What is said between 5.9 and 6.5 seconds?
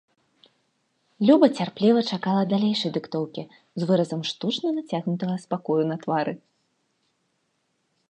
на твары.